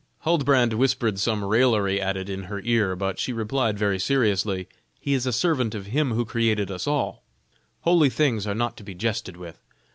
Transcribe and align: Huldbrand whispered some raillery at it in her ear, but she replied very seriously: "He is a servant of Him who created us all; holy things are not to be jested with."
Huldbrand 0.25 0.73
whispered 0.73 1.19
some 1.19 1.43
raillery 1.45 2.01
at 2.01 2.17
it 2.17 2.27
in 2.27 2.45
her 2.45 2.59
ear, 2.63 2.95
but 2.95 3.19
she 3.19 3.31
replied 3.31 3.77
very 3.77 3.99
seriously: 3.99 4.67
"He 4.99 5.13
is 5.13 5.27
a 5.27 5.31
servant 5.31 5.75
of 5.75 5.85
Him 5.85 6.13
who 6.13 6.25
created 6.25 6.71
us 6.71 6.87
all; 6.87 7.21
holy 7.81 8.09
things 8.09 8.47
are 8.47 8.55
not 8.55 8.77
to 8.77 8.83
be 8.83 8.95
jested 8.95 9.37
with." 9.37 9.61